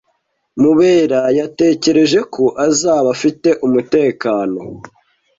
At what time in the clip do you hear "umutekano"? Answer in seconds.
3.65-4.59